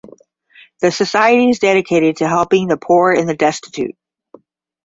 The 0.79 0.89
society 0.91 1.49
is 1.51 1.59
dedicated 1.59 2.17
to 2.17 2.27
helping 2.27 2.65
the 2.67 2.75
poor 2.77 3.11
and 3.11 3.37
destitute. 3.37 3.95